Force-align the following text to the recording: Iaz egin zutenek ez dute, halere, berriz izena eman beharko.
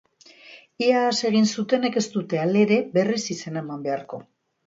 Iaz 0.85 1.11
egin 1.29 1.45
zutenek 1.57 1.99
ez 2.01 2.03
dute, 2.15 2.39
halere, 2.45 2.79
berriz 2.97 3.21
izena 3.35 3.65
eman 3.67 3.87
beharko. 3.87 4.23